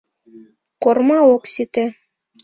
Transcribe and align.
—Корма 0.83 1.19
ок 1.35 1.43
сите. 1.53 1.85